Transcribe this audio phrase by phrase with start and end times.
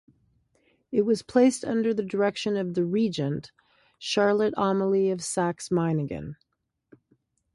[0.91, 3.51] It was placed under the direction of the Regent,
[3.99, 6.37] Charlotte Amalie of Saxe-Meiningen.